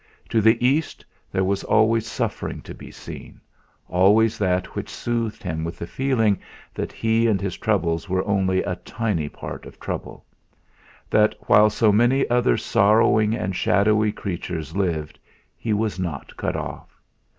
[0.29, 3.39] To the East there was always suffering to be seen,
[3.87, 6.39] always that which soothed him with the feeling
[6.73, 10.25] that he and his troubles were only a tiny part of trouble;
[11.11, 15.19] that while so many other sorrowing and shadowy creatures lived
[15.55, 16.99] he was not cut off.